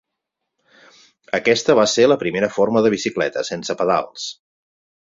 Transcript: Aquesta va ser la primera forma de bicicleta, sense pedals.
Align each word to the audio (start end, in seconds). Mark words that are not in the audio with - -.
Aquesta 1.39 1.77
va 1.81 1.85
ser 1.93 2.09
la 2.09 2.19
primera 2.25 2.51
forma 2.57 2.85
de 2.87 2.95
bicicleta, 2.99 3.47
sense 3.53 3.79
pedals. 3.85 4.31